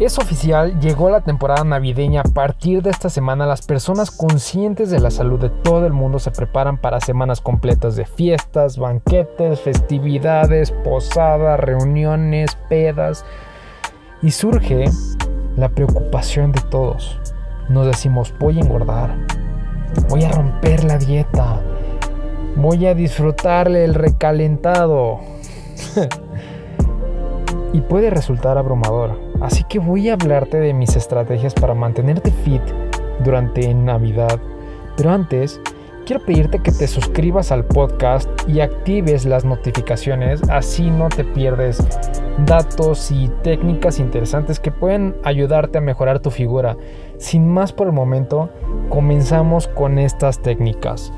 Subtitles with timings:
[0.00, 2.22] Es oficial, llegó la temporada navideña.
[2.22, 6.18] A partir de esta semana, las personas conscientes de la salud de todo el mundo
[6.18, 13.26] se preparan para semanas completas de fiestas, banquetes, festividades, posadas, reuniones, pedas.
[14.22, 14.86] Y surge
[15.58, 17.20] la preocupación de todos.
[17.68, 19.14] Nos decimos, voy a engordar,
[20.08, 21.60] voy a romper la dieta,
[22.56, 25.20] voy a disfrutarle el recalentado.
[27.74, 32.62] y puede resultar abrumador Así que voy a hablarte de mis estrategias para mantenerte fit
[33.24, 34.38] durante Navidad.
[34.96, 35.60] Pero antes,
[36.04, 41.86] quiero pedirte que te suscribas al podcast y actives las notificaciones, así no te pierdes
[42.44, 46.76] datos y técnicas interesantes que pueden ayudarte a mejorar tu figura.
[47.18, 48.50] Sin más por el momento,
[48.88, 51.12] comenzamos con estas técnicas.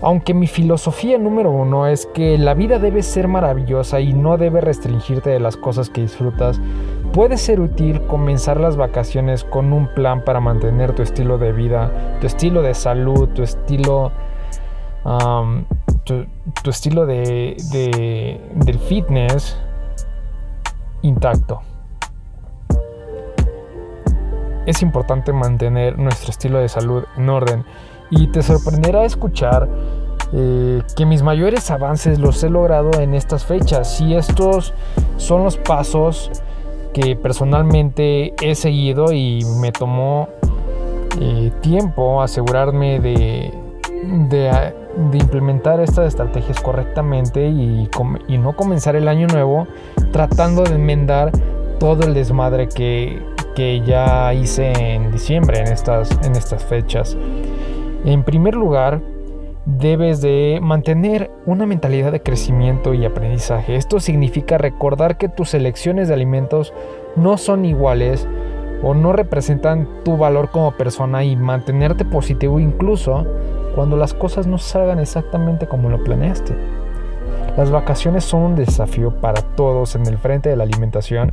[0.00, 4.60] Aunque mi filosofía número uno es que la vida debe ser maravillosa y no debe
[4.60, 6.60] restringirte de las cosas que disfrutas,
[7.12, 12.18] puede ser útil comenzar las vacaciones con un plan para mantener tu estilo de vida,
[12.20, 14.12] tu estilo de salud, tu estilo,
[16.04, 17.56] tu, estilo de,
[18.54, 19.58] del fitness
[21.02, 21.60] intacto.
[24.66, 27.64] Es importante mantener nuestro estilo de salud en orden
[28.10, 29.68] y te sorprenderá escuchar
[30.32, 34.74] eh, que mis mayores avances los he logrado en estas fechas y estos
[35.16, 36.30] son los pasos
[36.92, 40.28] que personalmente he seguido y me tomó
[41.20, 43.52] eh, tiempo asegurarme de,
[44.28, 44.72] de,
[45.18, 47.88] implementar estas estrategias correctamente y,
[48.28, 49.66] y, no comenzar el año nuevo
[50.12, 51.32] tratando de enmendar
[51.80, 53.20] todo el desmadre que,
[53.56, 57.16] que ya hice en diciembre en estas, en estas fechas.
[58.04, 59.00] En primer lugar,
[59.68, 63.76] debes de mantener una mentalidad de crecimiento y aprendizaje.
[63.76, 66.72] Esto significa recordar que tus elecciones de alimentos
[67.16, 68.26] no son iguales
[68.82, 73.26] o no representan tu valor como persona y mantenerte positivo incluso
[73.74, 76.54] cuando las cosas no salgan exactamente como lo planeaste.
[77.56, 81.32] Las vacaciones son un desafío para todos en el frente de la alimentación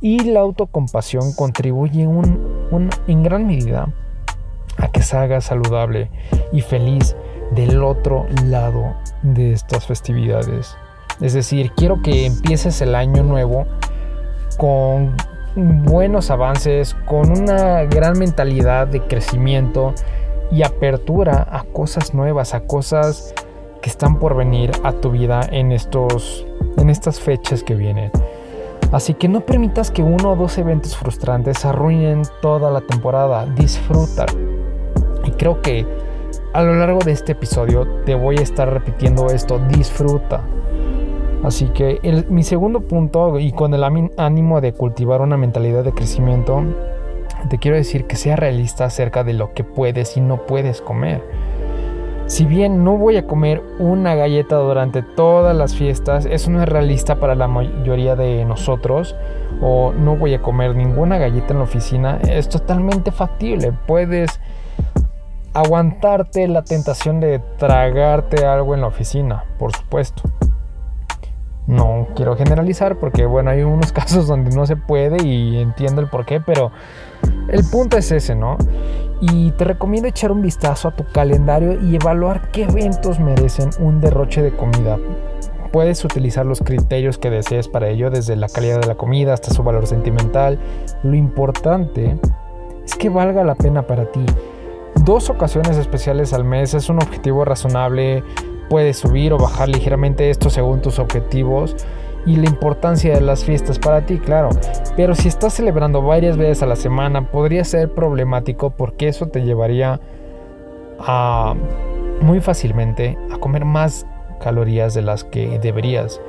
[0.00, 2.08] y la autocompasión contribuye
[3.06, 3.88] en gran medida
[4.78, 6.10] a que salgas saludable
[6.52, 7.14] y feliz
[7.52, 10.76] del otro lado de estas festividades.
[11.20, 13.66] Es decir, quiero que empieces el año nuevo
[14.56, 15.16] con
[15.56, 19.94] buenos avances, con una gran mentalidad de crecimiento
[20.50, 23.34] y apertura a cosas nuevas, a cosas
[23.82, 28.10] que están por venir a tu vida en estos en estas fechas que vienen.
[28.92, 33.44] Así que no permitas que uno o dos eventos frustrantes arruinen toda la temporada.
[33.46, 34.24] Disfruta.
[35.24, 35.86] Y creo que
[36.52, 40.42] a lo largo de este episodio te voy a estar repitiendo esto, disfruta.
[41.44, 43.84] Así que mi segundo punto, y con el
[44.16, 46.64] ánimo de cultivar una mentalidad de crecimiento,
[47.48, 51.22] te quiero decir que sea realista acerca de lo que puedes y no puedes comer.
[52.26, 56.68] Si bien no voy a comer una galleta durante todas las fiestas, eso no es
[56.68, 59.16] realista para la mayoría de nosotros,
[59.62, 63.72] o no voy a comer ninguna galleta en la oficina, es totalmente factible.
[63.86, 64.40] Puedes
[65.54, 70.22] aguantarte la tentación de tragarte algo en la oficina, por supuesto.
[71.66, 76.08] No quiero generalizar porque bueno, hay unos casos donde no se puede y entiendo el
[76.08, 76.72] por qué, pero
[77.48, 78.56] el punto es ese, ¿no?
[79.20, 84.00] Y te recomiendo echar un vistazo a tu calendario y evaluar qué eventos merecen un
[84.00, 84.96] derroche de comida.
[85.72, 89.52] Puedes utilizar los criterios que desees para ello, desde la calidad de la comida hasta
[89.52, 90.58] su valor sentimental.
[91.02, 92.18] Lo importante
[92.84, 94.24] es que valga la pena para ti
[95.04, 98.22] Dos ocasiones especiales al mes es un objetivo razonable.
[98.68, 101.76] Puedes subir o bajar ligeramente esto según tus objetivos
[102.26, 104.50] y la importancia de las fiestas para ti, claro.
[104.96, 109.42] Pero si estás celebrando varias veces a la semana, podría ser problemático porque eso te
[109.42, 110.00] llevaría
[110.98, 111.54] a
[112.20, 114.04] muy fácilmente a comer más
[114.40, 116.20] calorías de las que deberías.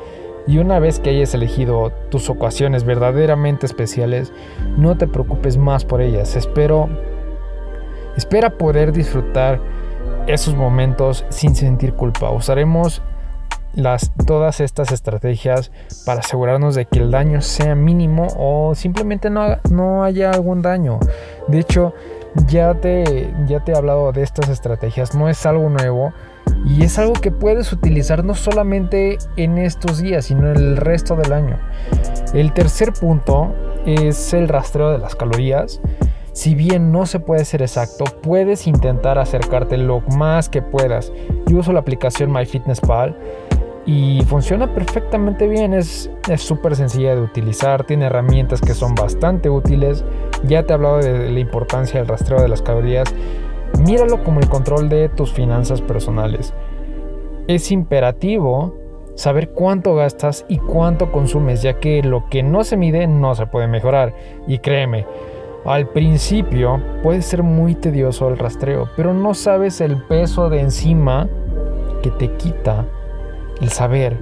[0.48, 4.32] Y una vez que hayas elegido tus ocasiones verdaderamente especiales,
[4.78, 6.36] no te preocupes más por ellas.
[6.36, 6.90] Espero
[8.20, 9.62] Espera poder disfrutar
[10.28, 12.30] esos momentos sin sentir culpa.
[12.32, 13.02] Usaremos
[13.74, 15.72] las, todas estas estrategias
[16.06, 21.00] para asegurarnos de que el daño sea mínimo o simplemente no, no haya algún daño.
[21.48, 21.94] De hecho,
[22.46, 26.12] ya te, ya te he hablado de estas estrategias, no es algo nuevo
[26.66, 31.16] y es algo que puedes utilizar no solamente en estos días, sino en el resto
[31.16, 31.58] del año.
[32.34, 33.56] El tercer punto
[33.86, 35.80] es el rastreo de las calorías.
[36.32, 41.12] Si bien no se puede ser exacto, puedes intentar acercarte lo más que puedas.
[41.48, 43.18] Yo uso la aplicación MyFitnessPal
[43.86, 50.06] y funciona perfectamente bien, es súper sencilla de utilizar, tiene herramientas que son bastante útiles,
[50.44, 53.14] ya te he hablado de la importancia del rastreo de las calorías,
[53.84, 56.54] míralo como el control de tus finanzas personales.
[57.48, 58.76] Es imperativo
[59.16, 63.48] saber cuánto gastas y cuánto consumes, ya que lo que no se mide no se
[63.48, 64.14] puede mejorar.
[64.48, 65.08] Y créeme,
[65.66, 71.28] al principio puede ser muy tedioso el rastreo, pero no sabes el peso de encima
[72.02, 72.86] que te quita
[73.62, 74.18] el saber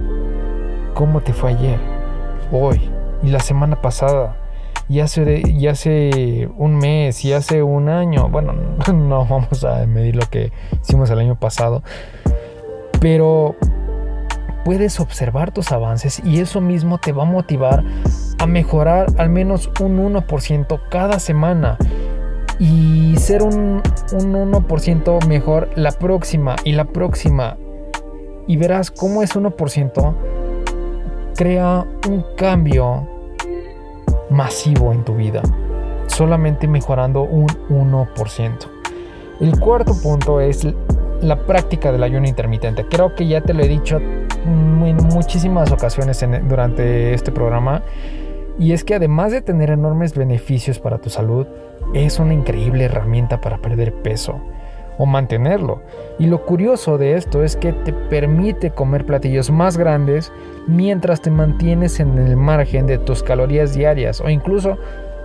[0.94, 1.78] cómo te fue ayer,
[2.50, 2.80] hoy
[3.22, 4.36] y la semana pasada,
[4.88, 8.28] y hace, hace un mes y hace un año.
[8.28, 8.54] Bueno,
[8.94, 10.52] no vamos a medir lo que
[10.82, 11.82] hicimos el año pasado,
[13.00, 13.54] pero
[14.64, 17.84] puedes observar tus avances y eso mismo te va a motivar
[18.38, 21.76] a mejorar al menos un 1% cada semana
[22.58, 23.82] y ser un,
[24.12, 27.56] un 1% mejor la próxima y la próxima
[28.46, 30.14] y verás cómo ese 1%
[31.36, 33.06] crea un cambio
[34.30, 35.42] masivo en tu vida,
[36.06, 38.52] solamente mejorando un 1%.
[39.40, 40.66] El cuarto punto es
[41.20, 42.84] la práctica del ayuno intermitente.
[42.88, 47.82] Creo que ya te lo he dicho en muchísimas ocasiones durante este programa.
[48.58, 51.46] Y es que además de tener enormes beneficios para tu salud,
[51.94, 54.40] es una increíble herramienta para perder peso
[54.98, 55.80] o mantenerlo.
[56.18, 60.32] Y lo curioso de esto es que te permite comer platillos más grandes
[60.66, 64.76] mientras te mantienes en el margen de tus calorías diarias o incluso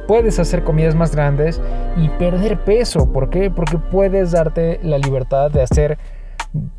[0.07, 1.59] puedes hacer comidas más grandes
[1.97, 3.12] y perder peso.
[3.12, 3.50] ¿Por qué?
[3.50, 5.97] Porque puedes darte la libertad de hacer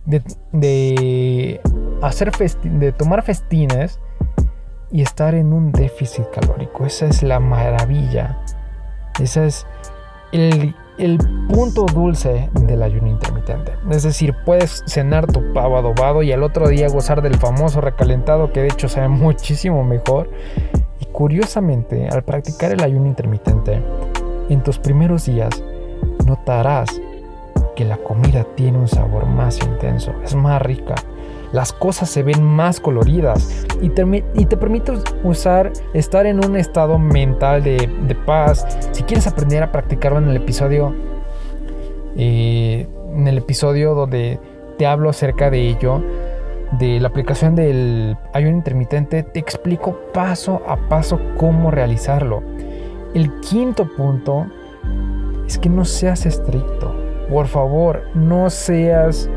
[0.07, 1.61] de,
[2.01, 2.31] hacer
[2.63, 3.99] de tomar festines
[4.95, 6.87] y estar en un déficit calórico.
[6.87, 8.39] Esa es la maravilla.
[9.21, 9.67] Esa es
[10.33, 11.19] el el
[11.49, 13.73] punto dulce del ayuno intermitente.
[13.91, 18.53] Es decir, puedes cenar tu pavo adobado y al otro día gozar del famoso recalentado
[18.53, 20.31] que de hecho sabe muchísimo mejor.
[21.01, 23.83] Y curiosamente, al practicar el ayuno intermitente,
[24.49, 25.63] en tus primeros días
[26.25, 26.89] notarás
[27.75, 30.95] que la comida tiene un sabor más intenso, es más rica,
[31.55, 34.93] las cosas se ven más coloridas y te, y te permite
[35.23, 38.67] usar, estar en un estado mental de, paz.
[38.91, 40.93] Si quieres aprender a practicarlo en el episodio,
[42.17, 44.41] eh, en el episodio donde
[44.79, 46.03] te hablo acerca de ello,
[46.73, 52.43] de la aplicación del ayuno intermitente, te explico paso a paso cómo realizarlo.
[53.15, 54.47] El quinto punto
[55.47, 56.93] es que no seas estricto.
[57.31, 59.31] Por favor, no seas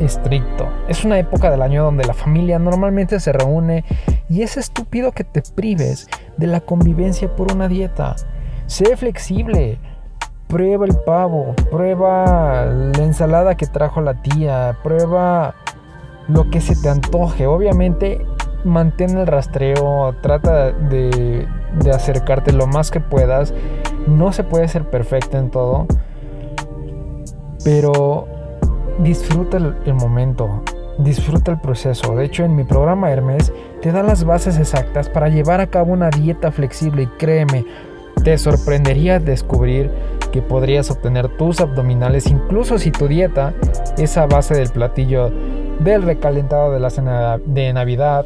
[0.00, 0.68] estricto.
[0.88, 3.84] Es una época del año donde la familia normalmente se reúne
[4.28, 8.16] y es estúpido que te prives de la convivencia por una dieta.
[8.66, 9.78] Sé flexible.
[10.48, 15.54] Prueba el pavo, prueba la ensalada que trajo la tía, prueba
[16.28, 17.46] lo que se te antoje.
[17.46, 18.24] Obviamente
[18.64, 21.46] mantén el rastreo, trata de,
[21.80, 23.54] de acercarte lo más que puedas.
[24.06, 25.86] No se puede ser perfecto en todo,
[27.64, 28.28] pero
[28.98, 30.62] disfruta el, momento,
[30.98, 32.14] disfruta el proceso.
[32.14, 33.52] De hecho, en mi programa Hermes
[33.82, 37.64] te da las bases exactas para llevar a cabo una dieta flexible y créeme,
[38.22, 39.90] te sorprendería descubrir
[40.32, 43.54] que podrías obtener tus abdominales incluso si tu dieta
[43.98, 45.30] es a base del platillo
[45.80, 48.24] del recalentado de la cena de Navidad,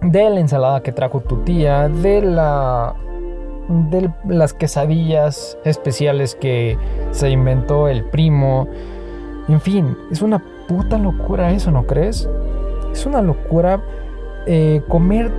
[0.00, 2.94] de la ensalada que trajo tu tía, de la
[3.68, 6.76] de las quesadillas especiales que
[7.12, 8.68] se inventó el primo,
[9.48, 12.28] en fin, es una puta locura eso, ¿no crees?
[12.92, 13.82] Es una locura
[14.46, 15.30] eh, comer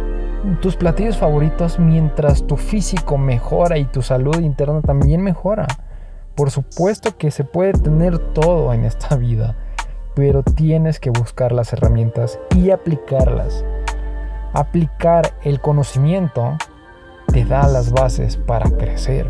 [0.61, 5.65] tus platillos favoritos mientras tu físico mejora y tu salud interna también mejora.
[6.35, 9.55] Por supuesto que se puede tener todo en esta vida,
[10.13, 13.65] pero tienes que buscar las herramientas y aplicarlas.
[14.53, 16.57] Aplicar el conocimiento
[17.27, 19.29] te da las bases para crecer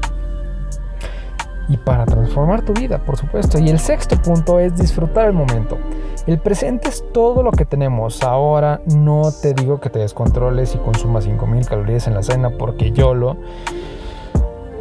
[1.68, 3.60] y para transformar tu vida, por supuesto.
[3.60, 5.78] Y el sexto punto es disfrutar el momento.
[6.28, 8.24] El presente es todo lo que tenemos.
[8.24, 12.92] Ahora no te digo que te descontroles y consumas 5000 calorías en la cena porque
[12.92, 13.38] yo lo.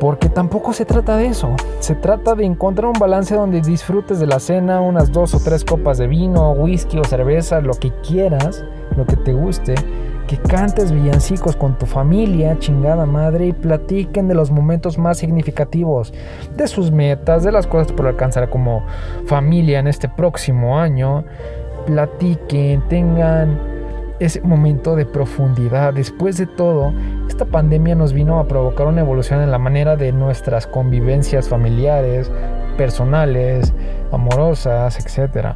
[0.01, 1.55] Porque tampoco se trata de eso.
[1.79, 5.65] Se trata de encontrar un balance donde disfrutes de la cena, unas dos o tres
[5.65, 8.65] copas de vino, whisky o cerveza, lo que quieras,
[8.97, 9.75] lo que te guste
[10.27, 16.15] que cantes villancicos con tu familia, chingada madre, y platiquen de los momentos más significativos,
[16.57, 18.85] de sus metas, de las cosas por alcanzar como
[19.27, 21.25] familia en este próximo año.
[21.87, 23.74] Platiquen, tengan
[24.21, 25.95] ese momento de profundidad.
[25.95, 26.93] Después de todo,
[27.29, 32.31] esta pandemia nos vino a provocar una evolución en la manera de nuestras convivencias familiares,
[32.77, 33.73] personales,
[34.13, 35.55] amorosas, etc.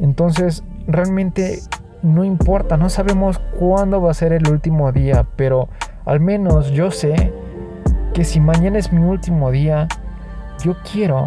[0.00, 1.60] Entonces, realmente
[2.02, 5.68] no importa, no sabemos cuándo va a ser el último día, pero
[6.04, 7.32] al menos yo sé
[8.12, 9.88] que si mañana es mi último día,
[10.62, 11.24] yo quiero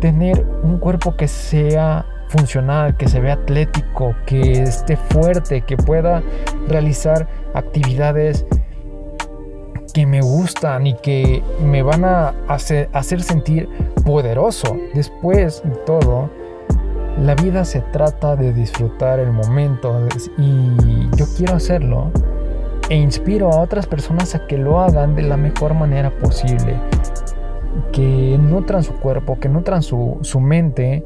[0.00, 6.22] tener un cuerpo que sea funcional, que se vea atlético, que esté fuerte, que pueda
[6.68, 8.46] realizar actividades
[9.92, 13.68] que me gustan y que me van a hacer, hacer sentir
[14.04, 14.76] poderoso.
[14.94, 16.30] Después de todo,
[17.20, 20.06] la vida se trata de disfrutar el momento
[20.36, 22.10] y yo quiero hacerlo
[22.88, 26.76] e inspiro a otras personas a que lo hagan de la mejor manera posible.
[27.92, 31.04] Que nutran su cuerpo, que nutran su, su mente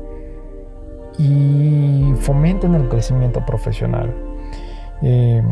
[1.19, 4.15] y fomenten el crecimiento profesional.
[5.03, 5.43] Eh,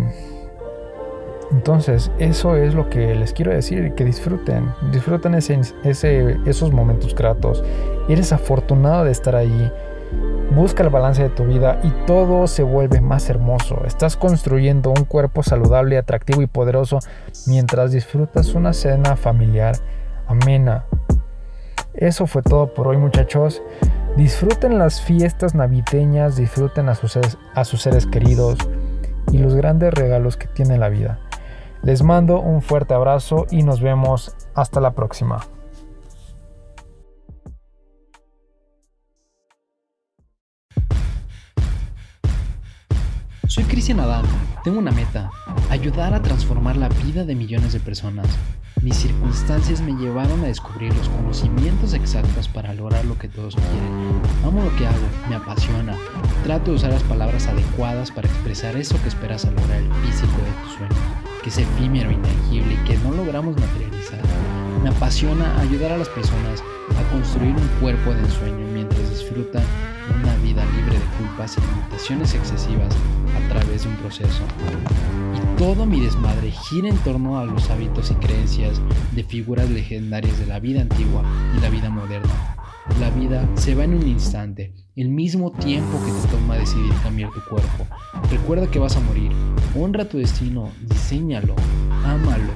[1.53, 5.61] entonces, eso es lo que les quiero decir, que disfruten, disfruten ese,
[6.47, 7.65] esos momentos gratos.
[8.09, 9.71] Eres afortunado de estar allí.
[10.55, 13.83] Busca el balance de tu vida y todo se vuelve más hermoso.
[13.85, 17.01] Estás construyendo un cuerpo saludable, atractivo y poderoso
[17.47, 19.77] mientras disfrutas una cena familiar
[20.31, 20.85] amena.
[21.95, 23.63] Eso fue todo por hoy muchachos.
[24.17, 27.19] Disfruten las fiestas navideñas, disfruten a sus,
[27.55, 28.59] a sus seres queridos
[29.33, 31.21] y los grandes regalos que tiene la vida.
[31.83, 35.41] Les mando un fuerte abrazo y nos vemos hasta la próxima.
[43.47, 44.27] Soy Cristian Adán,
[44.63, 45.31] tengo una meta,
[45.71, 48.27] ayudar a transformar la vida de millones de personas.
[48.83, 54.23] Mis circunstancias me llevaron a descubrir los conocimientos exactos para lograr lo que todos quieren.
[54.43, 54.97] Amo lo que hago,
[55.29, 55.95] me apasiona.
[56.45, 60.33] Trato de usar las palabras adecuadas para expresar eso que esperas al lograr el físico
[60.33, 60.99] de tus sueños,
[61.43, 64.21] que es efímero, intangible y que no logramos materializar.
[64.83, 66.63] Me apasiona ayudar a las personas
[66.99, 69.63] a construir un cuerpo de ensueño mientras disfrutan
[70.23, 72.95] una vida libre de culpas y limitaciones excesivas
[73.37, 74.43] a través de un proceso.
[75.37, 78.81] Y todo mi desmadre gira en torno a los hábitos y creencias
[79.15, 81.23] de figuras legendarias de la vida antigua
[81.55, 82.57] y la vida moderna.
[82.99, 87.31] La vida se va en un instante, el mismo tiempo que te toma decidir cambiar
[87.33, 87.87] tu cuerpo.
[88.31, 89.33] Recuerda que vas a morir.
[89.79, 91.55] Honra tu destino, diseñalo,
[92.07, 92.55] ámalo